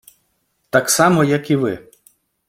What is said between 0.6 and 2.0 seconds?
Так само як і Ви.